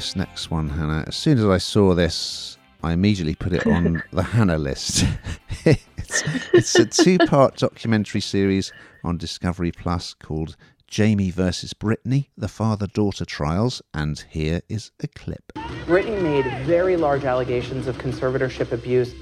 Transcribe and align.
this 0.00 0.16
next 0.16 0.50
one, 0.50 0.70
Hannah. 0.70 1.04
As 1.06 1.14
soon 1.14 1.36
as 1.36 1.44
I 1.44 1.58
saw 1.58 1.94
this, 1.94 2.56
I 2.82 2.94
immediately 2.94 3.34
put 3.34 3.52
it 3.52 3.66
on 3.66 4.02
the 4.12 4.22
Hannah 4.22 4.56
list. 4.56 5.04
it's, 5.66 6.22
it's 6.54 6.74
a 6.76 6.86
two 6.86 7.18
part 7.18 7.58
documentary 7.58 8.22
series 8.22 8.72
on 9.04 9.18
Discovery 9.18 9.70
Plus 9.70 10.14
called 10.14 10.56
Jamie 10.86 11.30
versus 11.30 11.74
Britney, 11.74 12.28
the 12.34 12.48
father 12.48 12.86
daughter 12.86 13.26
trials, 13.26 13.82
and 13.92 14.24
here 14.30 14.62
is 14.70 14.90
a 15.02 15.08
clip. 15.08 15.52
Britney 15.84 16.22
made 16.22 16.46
very 16.64 16.96
large 16.96 17.26
allegations 17.26 17.86
of 17.86 17.98
conservatorship 17.98 18.72
abuse. 18.72 19.12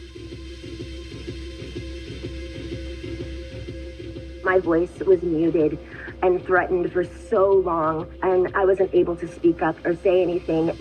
My 4.45 4.61
voice 4.61 4.97
was 5.01 5.21
muted 5.25 5.77
and 6.23 6.45
threatened 6.45 6.93
for 6.93 7.05
so 7.05 7.51
long, 7.51 8.09
and 8.23 8.55
I 8.55 8.65
wasn't 8.65 8.95
able 8.95 9.17
to 9.17 9.29
speak 9.29 9.63
up 9.63 9.77
or 9.85 9.97
say 9.97 10.23
anything. 10.23 10.77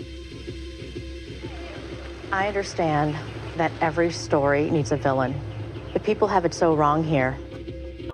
I 2.32 2.48
understand 2.48 3.16
that 3.56 3.72
every 3.80 4.12
story 4.12 4.70
needs 4.70 4.92
a 4.92 4.96
villain. 4.96 5.34
The 5.94 6.00
people 6.00 6.28
have 6.28 6.44
it 6.44 6.54
so 6.54 6.74
wrong 6.74 7.02
here. 7.02 7.36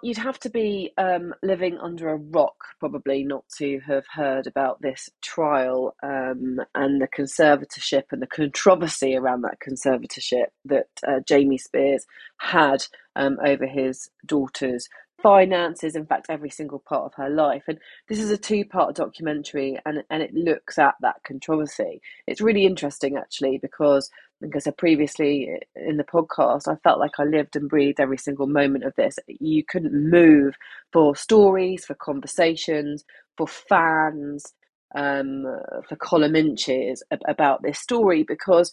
You'd 0.02 0.18
have 0.18 0.38
to 0.40 0.50
be 0.50 0.92
um, 0.98 1.34
living 1.42 1.78
under 1.78 2.10
a 2.10 2.16
rock, 2.16 2.56
probably, 2.78 3.24
not 3.24 3.44
to 3.56 3.80
have 3.86 4.04
heard 4.12 4.46
about 4.46 4.82
this 4.82 5.08
trial 5.22 5.96
um, 6.02 6.60
and 6.74 7.00
the 7.00 7.08
conservatorship 7.08 8.04
and 8.12 8.20
the 8.20 8.26
controversy 8.26 9.16
around 9.16 9.42
that 9.42 9.60
conservatorship 9.66 10.48
that 10.66 10.88
uh, 11.08 11.20
Jamie 11.26 11.56
Spears 11.56 12.04
had 12.38 12.84
um, 13.16 13.38
over 13.44 13.66
his 13.66 14.10
daughter's 14.26 14.88
finances, 15.24 15.96
in 15.96 16.04
fact, 16.04 16.26
every 16.28 16.50
single 16.50 16.78
part 16.78 17.06
of 17.06 17.14
her 17.14 17.30
life. 17.30 17.64
And 17.66 17.78
this 18.08 18.20
is 18.20 18.30
a 18.30 18.36
two 18.36 18.64
part 18.66 18.94
documentary 18.94 19.78
and, 19.86 20.04
and 20.10 20.22
it 20.22 20.34
looks 20.34 20.78
at 20.78 20.94
that 21.00 21.16
controversy. 21.26 22.02
It's 22.26 22.42
really 22.42 22.66
interesting, 22.66 23.16
actually, 23.16 23.58
because, 23.58 24.10
like 24.42 24.54
I 24.54 24.58
said 24.58 24.76
previously 24.76 25.48
in 25.74 25.96
the 25.96 26.04
podcast, 26.04 26.68
I 26.68 26.76
felt 26.84 27.00
like 27.00 27.18
I 27.18 27.24
lived 27.24 27.56
and 27.56 27.70
breathed 27.70 28.00
every 28.00 28.18
single 28.18 28.46
moment 28.46 28.84
of 28.84 28.94
this. 28.96 29.18
You 29.26 29.64
couldn't 29.64 29.94
move 29.94 30.56
for 30.92 31.16
stories, 31.16 31.86
for 31.86 31.94
conversations, 31.94 33.04
for 33.36 33.48
fans. 33.48 34.52
Um, 34.96 35.44
for 35.88 35.96
column 35.96 36.36
inches 36.36 37.02
about 37.26 37.64
this 37.64 37.80
story 37.80 38.22
because 38.22 38.70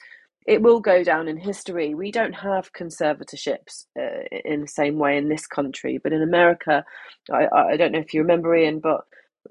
it 0.47 0.61
will 0.61 0.79
go 0.79 1.03
down 1.03 1.27
in 1.27 1.37
history. 1.37 1.93
We 1.93 2.11
don't 2.11 2.33
have 2.33 2.73
conservatorships 2.73 3.85
uh, 3.99 4.23
in 4.45 4.61
the 4.61 4.67
same 4.67 4.97
way 4.97 5.17
in 5.17 5.29
this 5.29 5.47
country, 5.47 5.99
but 6.03 6.13
in 6.13 6.21
America, 6.21 6.83
I, 7.31 7.47
I 7.53 7.77
don't 7.77 7.91
know 7.91 7.99
if 7.99 8.13
you 8.13 8.21
remember 8.21 8.55
Ian, 8.55 8.79
but 8.79 9.01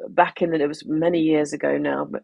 back 0.09 0.43
in 0.43 0.51
the, 0.51 0.61
it 0.61 0.69
was 0.69 0.85
many 0.87 1.21
years 1.21 1.53
ago 1.53 1.79
now, 1.79 2.07
but 2.11 2.23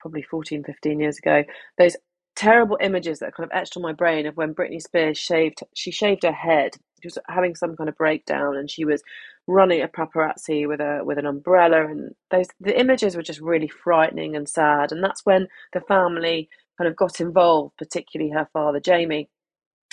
probably 0.00 0.22
14, 0.22 0.64
15 0.64 1.00
years 1.00 1.18
ago, 1.18 1.44
those 1.78 1.96
terrible 2.34 2.78
images 2.80 3.18
that 3.18 3.34
kind 3.34 3.50
of 3.50 3.56
etched 3.56 3.76
on 3.76 3.82
my 3.82 3.92
brain 3.92 4.26
of 4.26 4.36
when 4.36 4.54
Britney 4.54 4.80
Spears 4.80 5.18
shaved, 5.18 5.60
she 5.74 5.90
shaved 5.90 6.22
her 6.24 6.32
head. 6.32 6.72
She 7.02 7.08
was 7.08 7.18
having 7.28 7.54
some 7.54 7.76
kind 7.76 7.88
of 7.88 7.96
breakdown 7.96 8.56
and 8.56 8.70
she 8.70 8.84
was 8.84 9.02
running 9.48 9.82
a 9.82 9.88
paparazzi 9.88 10.68
with 10.68 10.80
a 10.80 11.00
with 11.04 11.18
an 11.18 11.26
umbrella 11.26 11.84
and 11.86 12.14
those 12.30 12.46
the 12.60 12.78
images 12.78 13.16
were 13.16 13.22
just 13.24 13.40
really 13.40 13.68
frightening 13.68 14.36
and 14.36 14.48
sad 14.48 14.92
and 14.92 15.02
that's 15.02 15.26
when 15.26 15.48
the 15.72 15.80
family 15.80 16.48
kind 16.82 16.90
of 16.90 16.96
got 16.96 17.20
involved, 17.20 17.76
particularly 17.78 18.32
her 18.32 18.48
father, 18.52 18.80
Jamie. 18.80 19.28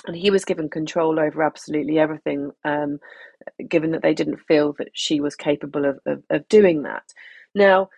And 0.08 0.16
he 0.16 0.32
was 0.32 0.45
given 0.45 0.70
control 0.70 1.20
over 1.20 1.44
absolutely 1.44 2.00
everything, 2.00 2.52
um, 2.66 3.00
given 3.68 3.92
that 3.92 4.02
they 4.02 4.14
didn't 4.14 4.40
feel 4.48 4.73
that 4.80 4.88
she 4.94 5.20
was 5.20 5.36
capable 5.36 5.86
of, 5.86 6.00
of, 6.06 6.23
of 6.30 6.48
doing 6.48 6.84
that. 6.84 7.04
Now, 7.54 7.90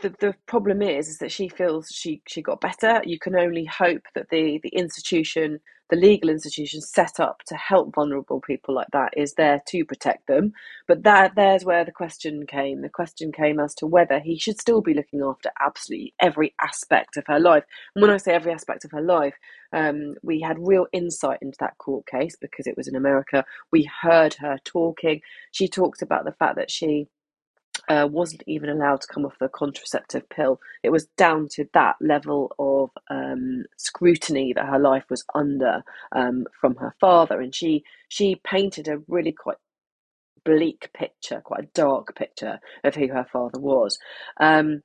the, 0.00 0.14
the 0.20 0.34
problem 0.46 0.80
is 0.80 1.08
is 1.08 1.18
that 1.18 1.32
she 1.32 1.48
feels 1.48 1.88
she 1.92 2.22
she 2.26 2.40
got 2.40 2.60
better. 2.62 3.02
You 3.04 3.18
can 3.18 3.36
only 3.36 3.66
hope 3.66 4.02
that 4.14 4.28
the 4.30 4.60
the 4.62 4.70
institution, 4.70 5.60
the 5.92 5.98
legal 5.98 6.30
institution 6.30 6.80
set 6.80 7.20
up 7.20 7.42
to 7.46 7.54
help 7.54 7.94
vulnerable 7.94 8.40
people 8.40 8.74
like 8.74 8.88
that 8.94 9.12
is 9.14 9.34
there 9.34 9.60
to 9.66 9.84
protect 9.84 10.26
them. 10.26 10.54
But 10.88 11.02
that 11.02 11.34
there's 11.36 11.66
where 11.66 11.84
the 11.84 11.92
question 11.92 12.46
came. 12.46 12.80
The 12.80 12.88
question 12.88 13.30
came 13.30 13.60
as 13.60 13.74
to 13.74 13.86
whether 13.86 14.18
he 14.18 14.38
should 14.38 14.58
still 14.58 14.80
be 14.80 14.94
looking 14.94 15.20
after 15.20 15.50
absolutely 15.60 16.14
every 16.18 16.54
aspect 16.62 17.18
of 17.18 17.26
her 17.26 17.38
life. 17.38 17.64
And 17.94 18.00
when 18.00 18.10
I 18.10 18.16
say 18.16 18.32
every 18.32 18.52
aspect 18.52 18.86
of 18.86 18.90
her 18.92 19.02
life, 19.02 19.34
um, 19.74 20.14
we 20.22 20.40
had 20.40 20.66
real 20.66 20.86
insight 20.94 21.40
into 21.42 21.58
that 21.60 21.76
court 21.76 22.06
case 22.06 22.36
because 22.40 22.66
it 22.66 22.76
was 22.78 22.88
in 22.88 22.96
America. 22.96 23.44
We 23.70 23.86
heard 24.00 24.32
her 24.40 24.56
talking. 24.64 25.20
She 25.50 25.68
talked 25.68 26.00
about 26.00 26.24
the 26.24 26.32
fact 26.32 26.56
that 26.56 26.70
she 26.70 27.08
uh, 27.88 28.08
wasn't 28.10 28.42
even 28.46 28.68
allowed 28.70 29.00
to 29.00 29.06
come 29.08 29.24
off 29.26 29.38
the 29.40 29.48
contraceptive 29.48 30.28
pill. 30.28 30.60
It 30.82 30.90
was 30.90 31.06
down 31.16 31.48
to 31.52 31.66
that 31.74 31.96
level 32.00 32.54
of 32.58 32.90
um, 33.10 33.64
scrutiny 33.76 34.52
that 34.54 34.66
her 34.66 34.78
life 34.78 35.04
was 35.10 35.24
under 35.34 35.82
um, 36.12 36.46
from 36.60 36.76
her 36.76 36.94
father, 37.00 37.40
and 37.40 37.54
she 37.54 37.84
she 38.08 38.40
painted 38.44 38.88
a 38.88 38.98
really 39.08 39.32
quite 39.32 39.58
bleak 40.44 40.90
picture, 40.94 41.40
quite 41.44 41.64
a 41.64 41.68
dark 41.74 42.16
picture 42.16 42.60
of 42.84 42.94
who 42.94 43.08
her 43.08 43.26
father 43.32 43.58
was. 43.60 43.98
Um, 44.40 44.82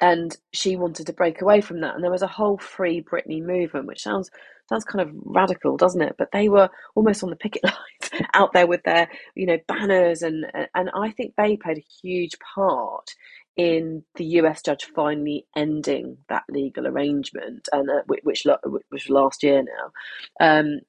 and 0.00 0.36
she 0.52 0.76
wanted 0.76 1.06
to 1.06 1.12
break 1.12 1.42
away 1.42 1.60
from 1.60 1.80
that, 1.80 1.94
and 1.94 2.02
there 2.02 2.10
was 2.10 2.22
a 2.22 2.26
whole 2.26 2.58
free 2.58 3.02
Britney 3.02 3.40
movement, 3.42 3.86
which 3.86 4.02
sounds 4.02 4.30
sounds 4.72 4.84
kind 4.84 5.08
of 5.08 5.14
radical, 5.24 5.76
doesn't 5.76 6.00
it? 6.02 6.16
But 6.18 6.32
they 6.32 6.48
were 6.48 6.70
almost 6.94 7.22
on 7.22 7.30
the 7.30 7.36
picket 7.36 7.64
lines 7.64 8.24
out 8.34 8.52
there 8.52 8.66
with 8.66 8.82
their, 8.84 9.08
you 9.34 9.46
know, 9.46 9.58
banners, 9.68 10.22
and 10.22 10.46
and 10.74 10.90
I 10.94 11.10
think 11.10 11.34
they 11.36 11.56
played 11.56 11.78
a 11.78 11.86
huge 12.02 12.32
part 12.54 13.14
in 13.56 14.02
the 14.14 14.24
US 14.24 14.62
judge 14.62 14.84
finally 14.94 15.46
ending 15.54 16.16
that 16.28 16.44
legal 16.48 16.86
arrangement, 16.86 17.68
and 17.72 17.90
uh, 17.90 18.02
which 18.06 18.22
which 18.24 18.44
was 18.90 19.08
last 19.10 19.42
year 19.42 19.62
now. 19.62 19.92
Um, 20.40 20.80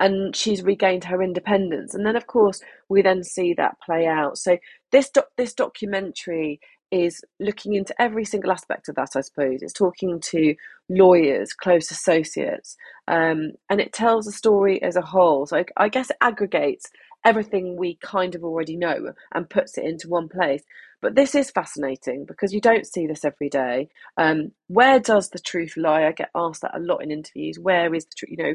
and 0.00 0.34
she's 0.34 0.62
regained 0.62 1.04
her 1.04 1.22
independence, 1.22 1.94
and 1.94 2.06
then 2.06 2.16
of 2.16 2.26
course 2.26 2.60
we 2.88 3.02
then 3.02 3.22
see 3.22 3.52
that 3.54 3.76
play 3.84 4.06
out. 4.06 4.38
So 4.38 4.58
this 4.92 5.10
doc- 5.10 5.30
this 5.36 5.54
documentary 5.54 6.60
is 6.90 7.22
looking 7.38 7.74
into 7.74 7.94
every 8.00 8.24
single 8.24 8.50
aspect 8.50 8.88
of 8.88 8.94
that, 8.96 9.10
I 9.14 9.20
suppose. 9.20 9.62
It's 9.62 9.72
talking 9.72 10.20
to 10.20 10.54
lawyers, 10.88 11.52
close 11.52 11.90
associates, 11.90 12.76
um, 13.06 13.52
and 13.68 13.80
it 13.80 13.92
tells 13.92 14.24
the 14.24 14.32
story 14.32 14.82
as 14.82 14.96
a 14.96 15.02
whole. 15.02 15.46
So 15.46 15.58
I, 15.58 15.64
I 15.76 15.88
guess 15.88 16.10
it 16.10 16.16
aggregates 16.20 16.90
everything 17.24 17.76
we 17.76 17.98
kind 18.02 18.34
of 18.34 18.44
already 18.44 18.76
know 18.76 19.12
and 19.34 19.50
puts 19.50 19.76
it 19.76 19.84
into 19.84 20.08
one 20.08 20.28
place. 20.28 20.62
But 21.00 21.14
this 21.14 21.36
is 21.36 21.50
fascinating 21.50 22.24
because 22.24 22.52
you 22.52 22.60
don't 22.60 22.86
see 22.86 23.06
this 23.06 23.24
every 23.24 23.48
day. 23.48 23.88
Um, 24.16 24.50
where 24.66 24.98
does 24.98 25.30
the 25.30 25.38
truth 25.38 25.76
lie? 25.76 26.04
I 26.04 26.12
get 26.12 26.30
asked 26.34 26.62
that 26.62 26.76
a 26.76 26.80
lot 26.80 27.04
in 27.04 27.12
interviews. 27.12 27.58
Where 27.58 27.94
is 27.94 28.04
the 28.04 28.14
truth? 28.16 28.30
You 28.36 28.44
know, 28.44 28.54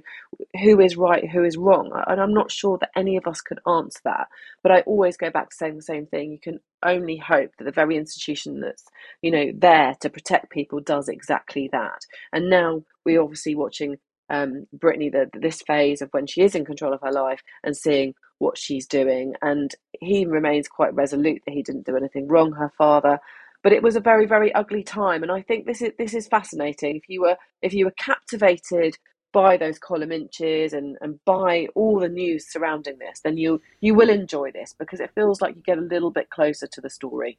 who 0.62 0.82
is 0.82 0.98
right, 0.98 1.30
who 1.30 1.46
is 1.46 1.56
wrong? 1.56 1.92
And 2.08 2.20
I'm 2.20 2.34
not 2.34 2.52
sure 2.52 2.78
that 2.80 2.92
any 2.98 3.16
of 3.16 3.28
us 3.28 3.40
could 3.40 3.60
answer 3.66 4.02
that. 4.04 4.28
But 4.62 4.74
I 4.74 4.82
always 4.82 5.16
go 5.16 5.30
back 5.30 5.52
to 5.52 5.56
saying 5.56 5.78
the 5.78 5.82
same 5.82 6.06
thing. 6.06 6.34
You 6.34 6.40
can 6.40 6.60
only 6.86 7.16
hope 7.16 7.52
that 7.58 7.64
the 7.64 7.72
very 7.72 7.96
institution 7.96 8.60
that's 8.60 8.84
you 9.22 9.32
know 9.32 9.52
there 9.56 9.96
to 10.02 10.10
protect 10.10 10.52
people 10.52 10.82
does 10.82 11.08
exactly 11.08 11.70
that. 11.72 12.02
And 12.34 12.50
now 12.50 12.84
we're 13.06 13.22
obviously 13.22 13.56
watching 13.56 13.98
um, 14.30 14.68
Britney 14.76 15.12
the, 15.12 15.30
this 15.34 15.62
phase 15.62 16.02
of 16.02 16.10
when 16.12 16.28
she 16.28 16.42
is 16.42 16.56
in 16.56 16.66
control 16.66 16.94
of 16.94 17.02
her 17.02 17.12
life 17.12 17.42
and 17.64 17.76
seeing 17.76 18.16
what 18.44 18.58
she's 18.58 18.86
doing. 18.86 19.34
And 19.42 19.74
he 20.00 20.26
remains 20.26 20.68
quite 20.68 20.94
resolute 20.94 21.42
that 21.46 21.54
he 21.54 21.64
didn't 21.64 21.86
do 21.86 21.98
anything 21.98 22.28
wrong, 22.28 22.52
her 22.52 22.72
father. 22.78 23.20
But 23.64 23.72
it 23.72 23.82
was 23.82 23.96
a 23.96 24.02
very, 24.02 24.26
very 24.26 24.54
ugly 24.54 24.84
time. 24.84 25.24
And 25.24 25.32
I 25.32 25.42
think 25.42 25.66
this 25.66 25.82
is 25.82 25.94
this 25.98 26.14
is 26.14 26.28
fascinating. 26.28 26.98
If 26.98 27.08
you 27.08 27.22
were 27.22 27.38
if 27.62 27.74
you 27.74 27.86
were 27.86 27.92
captivated 27.92 28.98
by 29.32 29.58
those 29.58 29.80
column 29.80 30.12
inches 30.12 30.74
and, 30.74 30.96
and 31.02 31.20
by 31.26 31.68
all 31.74 32.00
the 32.00 32.10
news 32.10 32.46
surrounding 32.52 33.00
this, 33.00 33.22
then 33.22 33.38
you 33.38 33.62
you 33.82 33.96
will 33.96 34.10
enjoy 34.10 34.52
this 34.52 34.76
because 34.78 35.00
it 35.00 35.12
feels 35.16 35.42
like 35.42 35.56
you 35.56 35.62
get 35.62 35.78
a 35.78 35.82
little 35.82 36.12
bit 36.12 36.30
closer 36.30 36.68
to 36.68 36.82
the 36.82 36.90
story. 36.90 37.38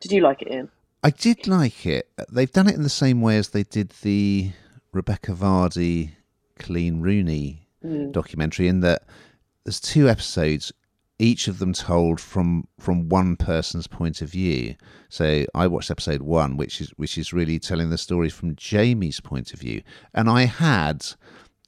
Did 0.00 0.12
you 0.12 0.20
like 0.20 0.42
it, 0.42 0.52
Ian? 0.52 0.70
I 1.02 1.10
did 1.10 1.48
like 1.48 1.84
it. 1.84 2.08
They've 2.30 2.52
done 2.52 2.68
it 2.68 2.76
in 2.76 2.82
the 2.82 2.88
same 2.88 3.20
way 3.20 3.36
as 3.36 3.48
they 3.48 3.64
did 3.64 3.90
the 4.02 4.52
Rebekah 4.92 5.32
Vardy, 5.32 6.12
Coleen 6.60 7.02
Rooney 7.02 7.66
mm. 7.84 8.12
documentary, 8.12 8.68
in 8.68 8.80
that 8.80 9.02
there's 9.64 9.80
two 9.80 10.08
episodes, 10.08 10.72
each 11.18 11.46
of 11.46 11.58
them 11.58 11.72
told 11.72 12.20
from 12.20 12.66
from 12.80 13.08
one 13.08 13.36
person's 13.36 13.86
point 13.86 14.22
of 14.22 14.30
view. 14.30 14.74
So 15.08 15.44
I 15.54 15.66
watched 15.66 15.90
episode 15.90 16.22
one, 16.22 16.56
which 16.56 16.80
is 16.80 16.90
which 16.96 17.16
is 17.16 17.32
really 17.32 17.58
telling 17.58 17.90
the 17.90 17.98
story 17.98 18.28
from 18.28 18.56
Jamie's 18.56 19.20
point 19.20 19.52
of 19.52 19.60
view, 19.60 19.82
and 20.14 20.28
I 20.28 20.44
had 20.44 21.06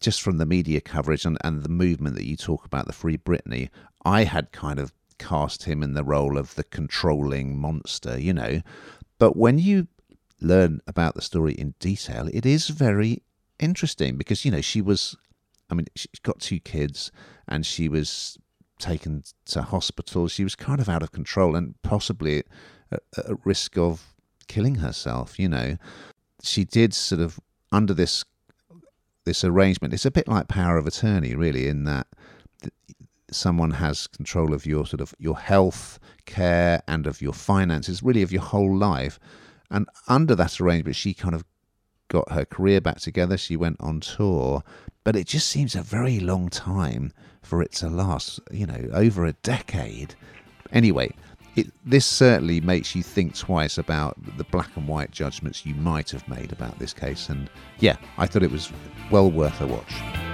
just 0.01 0.23
from 0.23 0.39
the 0.39 0.47
media 0.47 0.81
coverage 0.81 1.25
and, 1.25 1.39
and 1.43 1.63
the 1.63 1.69
movement 1.69 2.15
that 2.17 2.27
you 2.27 2.37
talk 2.37 2.65
about, 2.67 2.87
the 2.87 2.93
Free 2.93 3.17
Britney, 3.17 3.71
I 4.05 4.25
had 4.25 4.53
kind 4.53 4.79
of 4.79 4.93
cast 5.19 5.65
him 5.65 5.83
in 5.83 5.95
the 5.95 6.05
role 6.05 6.37
of 6.37 6.55
the 6.57 6.65
controlling 6.65 7.59
monster, 7.59 8.19
you 8.19 8.35
know. 8.35 8.61
But 9.19 9.37
when 9.37 9.59
you 9.59 9.89
learn 10.41 10.81
about 10.87 11.15
the 11.15 11.23
story 11.23 11.55
in 11.55 11.75
detail, 11.79 12.29
it 12.33 12.45
is 12.45 12.69
very 12.69 13.23
interesting 13.59 14.17
because, 14.17 14.45
you 14.45 14.51
know, 14.51 14.61
she 14.61 14.83
was, 14.83 15.17
I 15.71 15.75
mean, 15.75 15.87
she's 15.95 16.21
got 16.23 16.41
two 16.41 16.61
kids 16.61 17.11
and 17.49 17.65
she 17.65 17.89
was 17.89 18.39
taken 18.79 19.23
to 19.47 19.63
hospital. 19.63 20.29
She 20.29 20.45
was 20.45 20.55
kind 20.55 20.81
of 20.81 20.89
out 20.89 21.03
of 21.03 21.13
control 21.13 21.57
and 21.57 21.75
possibly 21.83 22.43
at, 22.91 23.01
at 23.17 23.37
risk 23.45 23.79
of 23.79 24.15
killing 24.47 24.77
herself, 24.77 25.39
you 25.39 25.49
know. 25.49 25.77
she 26.43 26.65
did 26.65 26.95
sort 26.95 27.21
of 27.21 27.41
under 27.73 27.95
this 27.95 28.25
this 29.25 29.43
arrangement. 29.43 29.95
It's 29.95 30.05
a 30.05 30.11
bit 30.11 30.29
like 30.29 30.49
power 30.49 30.77
of 30.77 30.87
attorney, 30.87 31.35
really, 31.35 31.67
in 31.67 31.85
that 31.85 32.07
someone 33.31 33.73
has 33.73 34.07
control 34.07 34.53
of 34.53 34.67
your 34.67 34.87
sort 34.87 35.01
of 35.01 35.15
your 35.19 35.39
health 35.39 35.99
care 36.27 36.83
and 36.87 37.07
of 37.07 37.23
your 37.23 37.33
finances, 37.33 38.03
really 38.03 38.23
of 38.23 38.33
your 38.33 38.43
whole 38.43 38.77
life. 38.77 39.19
And 39.71 39.89
under 40.09 40.35
that 40.35 40.61
arrangement, 40.61 40.97
she 40.97 41.15
kind 41.15 41.35
of 41.35 41.45
got 42.15 42.31
her 42.31 42.45
career 42.45 42.81
back 42.81 43.01
together. 43.01 43.37
She 43.37 43.57
went 43.57 43.77
on 43.81 43.99
tour, 43.99 44.63
but 45.03 45.17
it 45.17 45.27
just 45.27 45.49
seems 45.49 45.75
a 45.75 45.83
very 45.83 46.21
long 46.21 46.49
time 46.49 47.13
for 47.43 47.61
it 47.61 47.73
to 47.73 47.89
last. 47.89 48.39
You 48.53 48.67
know, 48.67 48.89
over 48.93 49.27
a 49.27 49.33
decade. 49.33 50.15
Anyway, 50.71 51.11
it, 51.57 51.67
this 51.85 52.07
certainly 52.07 52.61
makes 52.61 52.95
you 52.95 53.03
think 53.03 53.37
twice 53.37 53.79
about 53.79 54.17
the 54.39 54.45
black 54.45 54.77
and 54.77 54.87
white 54.87 55.11
judgments 55.11 55.67
you 55.67 55.75
might 55.75 56.11
have 56.11 56.27
made 56.29 56.53
about 56.53 56.79
this 56.79 56.95
case. 56.95 57.29
And 57.29 57.51
yeah, 57.81 57.97
I 58.17 58.27
thought 58.27 58.45
it 58.45 58.53
was 58.53 58.73
well 59.11 59.29
worth 59.29 59.61
a 59.61 59.67
watch. 59.67 60.34